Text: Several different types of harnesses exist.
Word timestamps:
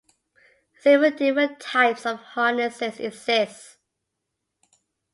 Several 0.79 1.11
different 1.11 1.59
types 1.59 2.07
of 2.07 2.17
harnesses 2.17 2.99
exist. 2.99 3.77